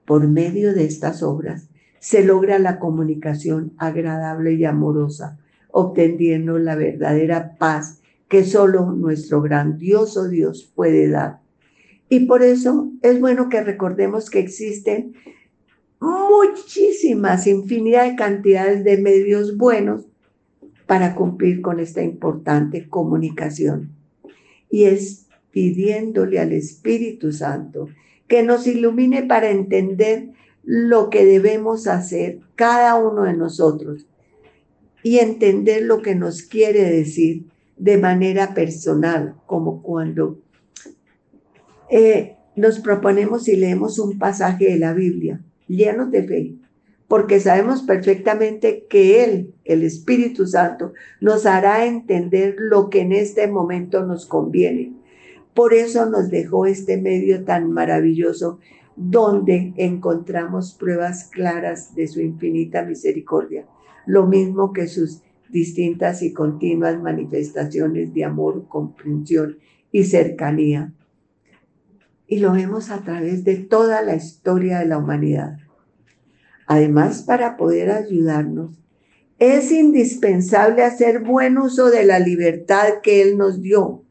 por 0.04 0.28
medio 0.28 0.74
de 0.74 0.84
estas 0.84 1.22
obras 1.22 1.70
se 1.98 2.22
logra 2.22 2.58
la 2.58 2.78
comunicación 2.78 3.72
agradable 3.78 4.52
y 4.52 4.66
amorosa, 4.66 5.38
obteniendo 5.70 6.58
la 6.58 6.76
verdadera 6.76 7.56
paz 7.56 8.02
que 8.28 8.44
solo 8.44 8.92
nuestro 8.92 9.40
grandioso 9.40 10.28
Dios 10.28 10.70
puede 10.74 11.08
dar. 11.08 11.41
Y 12.12 12.26
por 12.26 12.42
eso 12.42 12.92
es 13.00 13.18
bueno 13.20 13.48
que 13.48 13.62
recordemos 13.62 14.28
que 14.28 14.38
existen 14.38 15.14
muchísimas, 15.98 17.46
infinidad 17.46 18.04
de 18.04 18.16
cantidades 18.16 18.84
de 18.84 18.98
medios 18.98 19.56
buenos 19.56 20.04
para 20.86 21.14
cumplir 21.14 21.62
con 21.62 21.80
esta 21.80 22.02
importante 22.02 22.86
comunicación. 22.86 23.92
Y 24.68 24.84
es 24.84 25.28
pidiéndole 25.52 26.38
al 26.38 26.52
Espíritu 26.52 27.32
Santo 27.32 27.88
que 28.28 28.42
nos 28.42 28.66
ilumine 28.66 29.22
para 29.22 29.48
entender 29.48 30.32
lo 30.64 31.08
que 31.08 31.24
debemos 31.24 31.86
hacer 31.86 32.40
cada 32.56 32.96
uno 32.96 33.22
de 33.22 33.38
nosotros 33.38 34.06
y 35.02 35.20
entender 35.20 35.84
lo 35.84 36.02
que 36.02 36.14
nos 36.14 36.42
quiere 36.42 36.82
decir 36.84 37.46
de 37.78 37.96
manera 37.96 38.52
personal, 38.52 39.34
como 39.46 39.80
cuando 39.82 40.42
eh, 41.92 42.36
nos 42.56 42.80
proponemos 42.80 43.46
y 43.48 43.56
leemos 43.56 43.98
un 43.98 44.18
pasaje 44.18 44.64
de 44.64 44.78
la 44.78 44.92
Biblia 44.92 45.40
llenos 45.68 46.10
de 46.10 46.22
fe 46.24 46.54
porque 47.12 47.40
sabemos 47.40 47.82
perfectamente 47.82 48.86
que 48.88 49.22
Él, 49.22 49.52
el 49.66 49.82
Espíritu 49.82 50.46
Santo, 50.46 50.94
nos 51.20 51.44
hará 51.44 51.84
entender 51.84 52.56
lo 52.58 52.88
que 52.88 53.02
en 53.02 53.12
este 53.12 53.48
momento 53.48 54.06
nos 54.06 54.24
conviene. 54.24 54.94
Por 55.52 55.74
eso 55.74 56.06
nos 56.06 56.30
dejó 56.30 56.64
este 56.64 56.96
medio 56.96 57.44
tan 57.44 57.70
maravilloso 57.70 58.60
donde 58.96 59.74
encontramos 59.76 60.72
pruebas 60.72 61.24
claras 61.24 61.94
de 61.94 62.08
su 62.08 62.22
infinita 62.22 62.82
misericordia, 62.82 63.66
lo 64.06 64.26
mismo 64.26 64.72
que 64.72 64.86
sus 64.86 65.20
distintas 65.50 66.22
y 66.22 66.32
continuas 66.32 66.98
manifestaciones 66.98 68.14
de 68.14 68.24
amor, 68.24 68.66
comprensión 68.68 69.58
y 69.90 70.04
cercanía. 70.04 70.94
Y 72.32 72.38
lo 72.38 72.52
vemos 72.52 72.90
a 72.90 73.02
través 73.02 73.44
de 73.44 73.56
toda 73.56 74.00
la 74.00 74.14
historia 74.14 74.78
de 74.78 74.86
la 74.86 74.96
humanidad. 74.96 75.58
Además, 76.66 77.24
para 77.24 77.58
poder 77.58 77.90
ayudarnos, 77.90 78.82
es 79.38 79.70
indispensable 79.70 80.82
hacer 80.82 81.20
buen 81.20 81.58
uso 81.58 81.90
de 81.90 82.06
la 82.06 82.20
libertad 82.20 83.02
que 83.02 83.20
Él 83.20 83.36
nos 83.36 83.60
dio 83.60 84.06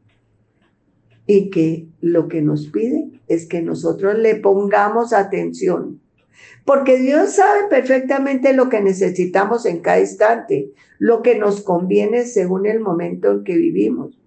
y 1.26 1.50
que 1.50 1.88
lo 2.00 2.28
que 2.28 2.42
nos 2.42 2.68
pide 2.68 3.10
es 3.26 3.46
que 3.46 3.60
nosotros 3.60 4.16
le 4.16 4.36
pongamos 4.36 5.12
atención. 5.12 6.00
Porque 6.64 6.98
Dios 6.98 7.32
sabe 7.32 7.62
perfectamente 7.68 8.52
lo 8.52 8.68
que 8.68 8.80
necesitamos 8.82 9.66
en 9.66 9.80
cada 9.80 9.98
instante, 9.98 10.70
lo 11.00 11.22
que 11.22 11.36
nos 11.36 11.60
conviene 11.62 12.24
según 12.26 12.66
el 12.66 12.78
momento 12.78 13.32
en 13.32 13.42
que 13.42 13.56
vivimos. 13.56 14.21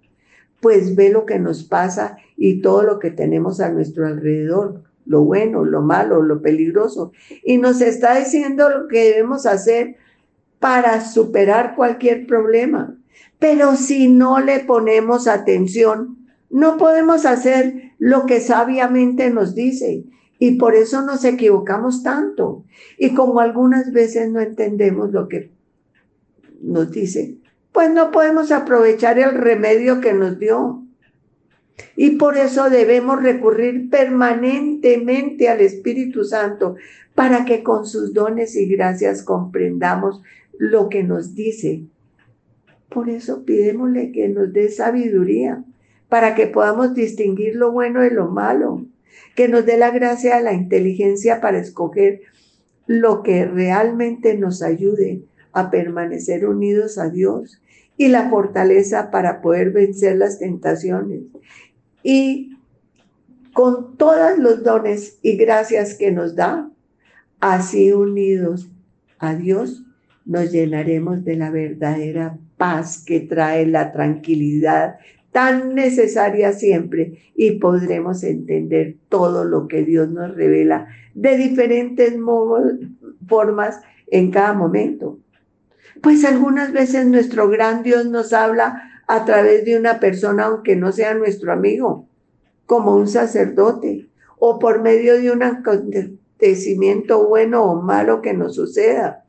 Pues 0.66 0.96
ve 0.96 1.10
lo 1.10 1.28
que 1.28 1.38
nos 1.38 1.64
pasa 1.64 2.18
y 2.36 2.60
todo 2.60 2.82
lo 2.82 2.98
que 2.98 3.12
tenemos 3.12 3.60
a 3.60 3.70
nuestro 3.70 4.08
alrededor 4.08 4.82
lo 5.06 5.24
bueno, 5.24 5.64
lo 5.64 5.84
malo, 5.84 6.24
lo 6.24 6.42
peligroso. 6.42 7.12
Y 7.44 7.60
nos 7.60 7.82
está 7.82 8.18
diciendo 8.18 8.68
lo 8.72 8.88
que 8.88 9.12
debemos 9.12 9.46
hacer 9.46 9.98
para 10.58 11.06
superar 11.06 11.76
cualquier 11.76 12.26
problema. 12.26 12.98
Pero 13.38 13.76
si 13.76 14.08
no 14.08 14.40
le 14.40 14.62
ponemos 14.62 15.28
atención, 15.28 16.18
no 16.50 16.78
podemos 16.78 17.28
hacer 17.28 17.92
lo 18.00 18.26
que 18.26 18.40
sabiamente 18.40 19.30
nos 19.30 19.54
dice. 19.54 20.06
Y 20.40 20.56
por 20.56 20.74
eso 20.74 21.04
nos 21.04 21.26
equivocamos 21.26 22.02
tanto. 22.02 22.66
Y 22.98 23.14
como 23.14 23.40
algunas 23.40 23.94
veces 23.94 24.32
no 24.32 24.40
entendemos 24.40 25.12
lo 25.12 25.28
que 25.28 25.52
nos 26.60 26.90
dice, 26.90 27.38
pues 27.76 27.92
no 27.92 28.10
podemos 28.10 28.54
aprovechar 28.54 29.20
el 29.20 29.34
remedio 29.34 30.00
que 30.00 30.14
nos 30.14 30.40
dio. 30.40 30.82
Y 31.98 32.12
por 32.12 32.38
eso 32.38 32.70
debemos 32.70 33.22
recurrir 33.22 33.90
permanentemente 33.90 35.50
al 35.50 35.60
Espíritu 35.60 36.24
Santo 36.24 36.78
para 37.16 37.44
que 37.44 37.64
con 37.64 37.86
sus 37.86 38.14
dones 38.14 38.56
y 38.56 38.66
gracias 38.68 39.24
comprendamos 39.24 40.22
lo 40.58 40.88
que 40.88 41.04
nos 41.04 41.36
dice. 41.36 41.84
Por 42.88 43.10
eso 43.10 43.44
pidémosle 43.44 44.14
que 44.14 44.30
nos 44.30 44.54
dé 44.54 44.70
sabiduría 44.70 45.66
para 46.08 46.34
que 46.34 46.48
podamos 46.48 46.96
distinguir 46.96 47.58
lo 47.58 47.74
bueno 47.74 48.00
de 48.04 48.12
lo 48.12 48.30
malo, 48.30 48.86
que 49.36 49.50
nos 49.50 49.66
dé 49.66 49.76
la 49.76 49.92
gracia, 49.92 50.40
la 50.40 50.54
inteligencia 50.54 51.42
para 51.42 51.60
escoger 51.60 52.22
lo 52.88 53.22
que 53.22 53.44
realmente 53.44 54.38
nos 54.38 54.62
ayude 54.62 55.24
a 55.52 55.70
permanecer 55.70 56.48
unidos 56.48 56.98
a 56.98 57.10
Dios 57.10 57.62
y 57.98 58.08
la 58.10 58.30
fortaleza 58.30 59.12
para 59.12 59.42
poder 59.42 59.72
vencer 59.72 60.18
las 60.18 60.40
tentaciones 60.40 61.22
y 62.04 62.58
con 63.54 63.96
todos 63.96 64.38
los 64.38 64.64
dones 64.64 65.18
y 65.22 65.38
gracias 65.38 65.96
que 65.96 66.12
nos 66.12 66.36
da, 66.36 66.70
así 67.40 67.94
unidos 67.94 68.70
a 69.18 69.34
Dios, 69.34 69.84
nos 70.26 70.52
llenaremos 70.52 71.24
de 71.24 71.38
la 71.38 71.52
verdadera 71.52 72.38
paz 72.58 73.04
que 73.06 73.22
trae 73.22 73.66
la 73.66 73.92
tranquilidad 73.92 74.98
tan 75.32 75.76
necesaria 75.76 76.54
siempre 76.54 77.20
y 77.36 77.60
podremos 77.60 78.24
entender 78.24 78.96
todo 79.10 79.44
lo 79.44 79.68
que 79.68 79.84
Dios 79.84 80.10
nos 80.10 80.34
revela 80.34 80.88
de 81.14 81.36
diferentes 81.38 82.18
modos, 82.18 82.74
formas 83.28 83.82
en 84.08 84.32
cada 84.32 84.54
momento. 84.54 85.20
Pues 86.02 86.26
algunas 86.26 86.72
veces 86.72 87.06
nuestro 87.08 87.50
gran 87.50 87.84
Dios 87.84 88.06
nos 88.06 88.34
habla 88.34 88.92
a 89.08 89.26
través 89.26 89.66
de 89.66 89.78
una 89.78 90.00
persona, 90.00 90.46
aunque 90.46 90.76
no 90.76 90.92
sea 90.92 91.14
nuestro 91.14 91.52
amigo, 91.52 92.08
como 92.66 92.96
un 92.96 93.08
sacerdote, 93.08 94.10
o 94.38 94.60
por 94.60 94.82
medio 94.82 95.20
de 95.20 95.32
un 95.32 95.44
acontecimiento 95.44 97.28
bueno 97.28 97.64
o 97.64 97.82
malo 97.82 98.22
que 98.22 98.34
nos 98.34 98.56
suceda. 98.56 99.26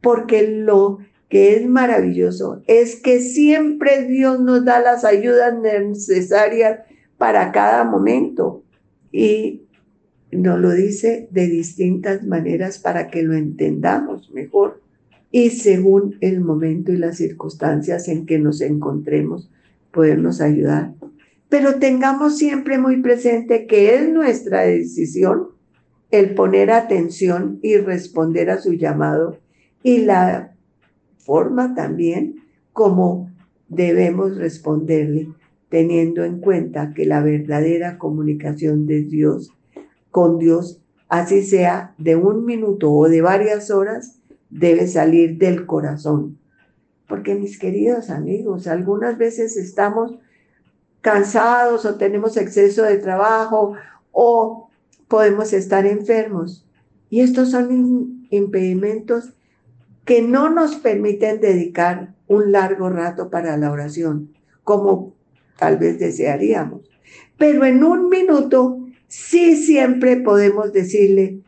Porque 0.00 0.46
lo 0.46 0.98
que 1.28 1.56
es 1.56 1.66
maravilloso 1.66 2.62
es 2.66 2.96
que 2.96 3.20
siempre 3.20 4.04
Dios 4.04 4.40
nos 4.40 4.64
da 4.64 4.80
las 4.80 5.04
ayudas 5.04 5.58
necesarias 5.58 6.80
para 7.18 7.52
cada 7.52 7.84
momento 7.84 8.62
y 9.12 9.62
nos 10.30 10.60
lo 10.60 10.70
dice 10.70 11.28
de 11.30 11.46
distintas 11.46 12.24
maneras 12.24 12.78
para 12.78 13.08
que 13.08 13.22
lo 13.22 13.34
entendamos 13.34 14.30
mejor 14.30 14.80
y 15.30 15.50
según 15.50 16.16
el 16.20 16.40
momento 16.40 16.92
y 16.92 16.96
las 16.96 17.16
circunstancias 17.16 18.08
en 18.08 18.26
que 18.26 18.38
nos 18.38 18.60
encontremos, 18.60 19.50
podernos 19.90 20.40
ayudar. 20.40 20.94
Pero 21.48 21.76
tengamos 21.76 22.36
siempre 22.36 22.78
muy 22.78 23.00
presente 23.00 23.66
que 23.66 23.94
es 23.94 24.08
nuestra 24.08 24.62
decisión 24.62 25.48
el 26.10 26.34
poner 26.34 26.70
atención 26.70 27.58
y 27.62 27.76
responder 27.76 28.50
a 28.50 28.60
su 28.60 28.72
llamado 28.72 29.38
y 29.82 29.98
la 29.98 30.54
forma 31.18 31.74
también 31.74 32.36
como 32.72 33.30
debemos 33.68 34.36
responderle, 34.36 35.28
teniendo 35.68 36.24
en 36.24 36.40
cuenta 36.40 36.94
que 36.94 37.04
la 37.04 37.22
verdadera 37.22 37.98
comunicación 37.98 38.86
de 38.86 39.02
Dios 39.02 39.52
con 40.10 40.38
Dios, 40.38 40.82
así 41.08 41.42
sea 41.42 41.94
de 41.98 42.16
un 42.16 42.46
minuto 42.46 42.90
o 42.90 43.08
de 43.08 43.20
varias 43.20 43.70
horas, 43.70 44.17
debe 44.50 44.86
salir 44.86 45.38
del 45.38 45.66
corazón. 45.66 46.38
Porque 47.06 47.34
mis 47.34 47.58
queridos 47.58 48.10
amigos, 48.10 48.66
algunas 48.66 49.16
veces 49.18 49.56
estamos 49.56 50.18
cansados 51.00 51.84
o 51.84 51.96
tenemos 51.96 52.36
exceso 52.36 52.82
de 52.82 52.98
trabajo 52.98 53.74
o 54.12 54.68
podemos 55.08 55.52
estar 55.52 55.86
enfermos. 55.86 56.66
Y 57.10 57.20
estos 57.20 57.50
son 57.50 58.26
impedimentos 58.30 59.34
que 60.04 60.22
no 60.22 60.50
nos 60.50 60.76
permiten 60.76 61.40
dedicar 61.40 62.14
un 62.26 62.52
largo 62.52 62.90
rato 62.90 63.30
para 63.30 63.56
la 63.56 63.70
oración, 63.70 64.34
como 64.64 65.14
tal 65.58 65.78
vez 65.78 65.98
desearíamos. 65.98 66.88
Pero 67.36 67.64
en 67.64 67.82
un 67.82 68.08
minuto 68.08 68.86
sí 69.06 69.56
siempre 69.56 70.16
podemos 70.16 70.72
decirle, 70.72 71.40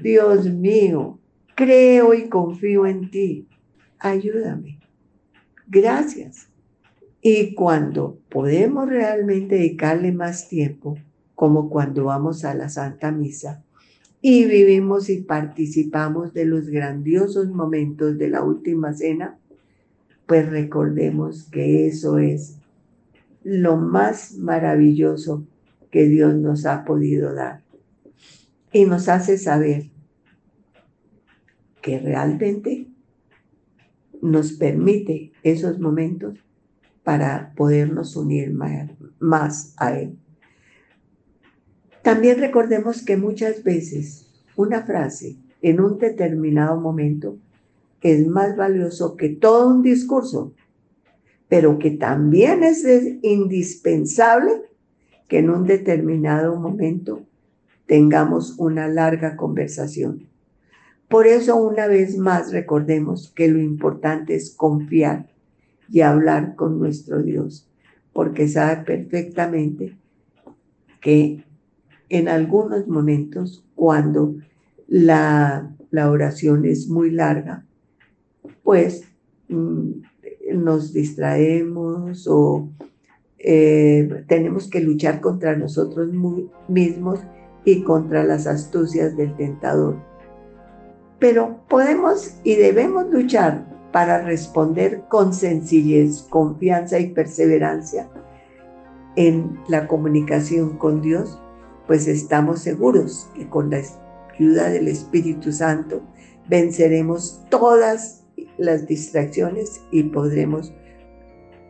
Dios 0.00 0.46
mío, 0.46 1.17
Creo 1.58 2.14
y 2.14 2.28
confío 2.28 2.86
en 2.86 3.10
ti. 3.10 3.48
Ayúdame. 3.98 4.78
Gracias. 5.66 6.46
Y 7.20 7.56
cuando 7.56 8.20
podemos 8.28 8.88
realmente 8.88 9.56
dedicarle 9.56 10.12
más 10.12 10.48
tiempo, 10.48 10.96
como 11.34 11.68
cuando 11.68 12.04
vamos 12.04 12.44
a 12.44 12.54
la 12.54 12.68
Santa 12.68 13.10
Misa, 13.10 13.64
y 14.22 14.44
vivimos 14.44 15.10
y 15.10 15.22
participamos 15.22 16.32
de 16.32 16.44
los 16.44 16.68
grandiosos 16.68 17.48
momentos 17.48 18.16
de 18.18 18.28
la 18.28 18.44
última 18.44 18.94
cena, 18.94 19.36
pues 20.26 20.48
recordemos 20.48 21.48
que 21.50 21.88
eso 21.88 22.18
es 22.18 22.58
lo 23.42 23.76
más 23.76 24.34
maravilloso 24.34 25.44
que 25.90 26.04
Dios 26.04 26.36
nos 26.36 26.66
ha 26.66 26.84
podido 26.84 27.34
dar. 27.34 27.64
Y 28.72 28.84
nos 28.84 29.08
hace 29.08 29.38
saber 29.38 29.90
que 31.88 31.98
realmente 31.98 32.86
nos 34.20 34.52
permite 34.52 35.32
esos 35.42 35.78
momentos 35.78 36.38
para 37.02 37.54
podernos 37.56 38.14
unir 38.14 38.52
más, 38.52 39.72
a 39.78 39.98
Él. 39.98 40.18
También 42.02 42.40
recordemos 42.40 43.02
que 43.02 43.16
muchas 43.16 43.64
veces 43.64 44.44
una 44.54 44.82
frase 44.82 45.38
en 45.62 45.80
un 45.80 45.96
determinado 45.96 46.78
momento 46.78 47.38
es 48.02 48.26
más 48.26 48.54
valioso 48.54 49.16
que 49.16 49.30
todo 49.30 49.70
un 49.70 49.82
discurso, 49.82 50.52
pero 51.48 51.78
que 51.78 51.92
también 51.92 52.64
es 52.64 52.84
indispensable 53.22 54.52
que 55.26 55.38
en 55.38 55.48
un 55.48 55.66
determinado 55.66 56.60
momento 56.60 57.22
tengamos 57.86 58.58
una 58.58 58.88
larga 58.88 59.36
conversación. 59.36 60.27
Por 61.08 61.26
eso 61.26 61.56
una 61.56 61.86
vez 61.86 62.18
más 62.18 62.52
recordemos 62.52 63.32
que 63.34 63.48
lo 63.48 63.58
importante 63.58 64.34
es 64.34 64.50
confiar 64.50 65.26
y 65.90 66.02
hablar 66.02 66.54
con 66.54 66.78
nuestro 66.78 67.22
Dios, 67.22 67.66
porque 68.12 68.46
sabe 68.46 68.84
perfectamente 68.84 69.96
que 71.00 71.44
en 72.10 72.28
algunos 72.28 72.88
momentos, 72.88 73.64
cuando 73.74 74.34
la, 74.86 75.74
oración 75.92 76.64
es 76.64 76.88
muy 76.88 77.10
larga, 77.10 77.64
pues 78.62 79.04
mm, 79.48 79.90
nos 80.54 80.92
distraemos 80.92 82.26
o 82.28 82.68
eh, 83.38 84.24
tenemos 84.26 84.68
que 84.68 84.80
luchar 84.80 85.20
contra 85.20 85.56
nosotros 85.56 86.10
mismos 86.68 87.20
y 87.64 87.82
contra 87.82 88.24
las 88.24 88.46
astucias 88.46 89.16
del 89.16 89.36
tentador. 89.36 90.07
Pero 91.18 91.60
podemos 91.68 92.34
y 92.44 92.54
debemos 92.56 93.06
luchar 93.10 93.66
para 93.92 94.22
responder 94.22 95.02
con 95.08 95.32
sencillez, 95.32 96.22
confianza 96.28 96.98
y 96.98 97.08
perseverancia 97.08 98.08
en 99.16 99.58
la 99.68 99.88
comunicación 99.88 100.78
con 100.78 101.02
Dios, 101.02 101.40
pues 101.86 102.06
estamos 102.06 102.60
seguros 102.60 103.28
que 103.34 103.48
con 103.48 103.70
la 103.70 103.82
ayuda 104.34 104.68
del 104.68 104.86
Espíritu 104.88 105.52
Santo 105.52 106.02
venceremos 106.48 107.44
todas 107.48 108.24
las 108.58 108.86
distracciones 108.86 109.80
y 109.90 110.04
podremos 110.04 110.72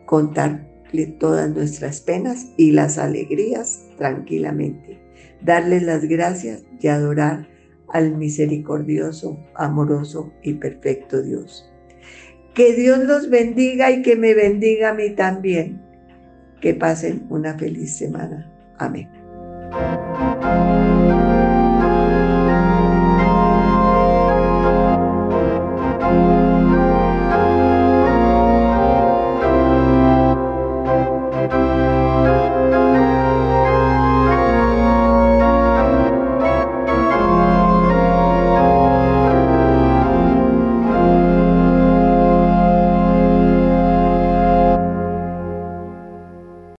contarle 0.05 1.05
todas 1.19 1.49
nuestras 1.49 2.01
penas 2.01 2.47
y 2.57 2.71
las 2.71 2.97
alegrías 2.97 3.87
tranquilamente. 3.97 4.99
Darle 5.41 5.81
las 5.81 6.05
gracias 6.05 6.63
y 6.79 6.87
adorar 6.87 7.47
al 7.91 8.15
misericordioso, 8.15 9.39
amoroso 9.55 10.31
y 10.43 10.53
perfecto 10.53 11.21
Dios. 11.21 11.71
Que 12.53 12.73
Dios 12.73 12.99
los 12.99 13.29
bendiga 13.29 13.91
y 13.91 14.01
que 14.01 14.15
me 14.15 14.33
bendiga 14.33 14.89
a 14.89 14.93
mí 14.93 15.11
también. 15.11 15.81
Que 16.61 16.73
pasen 16.73 17.25
una 17.29 17.57
feliz 17.57 17.95
semana. 17.95 18.51
Amén. 18.77 19.09